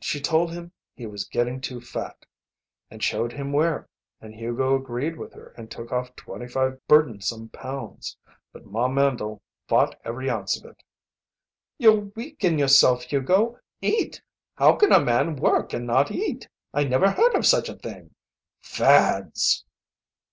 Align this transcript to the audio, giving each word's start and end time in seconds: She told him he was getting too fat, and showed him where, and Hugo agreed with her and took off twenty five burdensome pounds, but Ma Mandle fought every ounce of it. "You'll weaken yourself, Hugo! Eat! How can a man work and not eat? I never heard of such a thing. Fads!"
She 0.00 0.20
told 0.20 0.50
him 0.52 0.72
he 0.92 1.06
was 1.06 1.22
getting 1.28 1.60
too 1.60 1.80
fat, 1.80 2.26
and 2.90 3.00
showed 3.00 3.32
him 3.32 3.52
where, 3.52 3.88
and 4.20 4.34
Hugo 4.34 4.74
agreed 4.74 5.16
with 5.16 5.34
her 5.34 5.54
and 5.56 5.70
took 5.70 5.92
off 5.92 6.16
twenty 6.16 6.48
five 6.48 6.84
burdensome 6.88 7.48
pounds, 7.50 8.16
but 8.52 8.66
Ma 8.66 8.88
Mandle 8.88 9.40
fought 9.68 10.00
every 10.04 10.28
ounce 10.28 10.58
of 10.58 10.68
it. 10.68 10.82
"You'll 11.78 12.10
weaken 12.16 12.58
yourself, 12.58 13.04
Hugo! 13.04 13.60
Eat! 13.80 14.20
How 14.56 14.72
can 14.74 14.90
a 14.90 14.98
man 14.98 15.36
work 15.36 15.72
and 15.72 15.86
not 15.86 16.10
eat? 16.10 16.48
I 16.74 16.82
never 16.82 17.12
heard 17.12 17.36
of 17.36 17.46
such 17.46 17.68
a 17.68 17.76
thing. 17.78 18.16
Fads!" 18.64 19.64